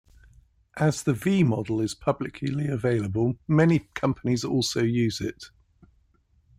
[0.77, 5.51] As the V-model is publicly available many companies also use it.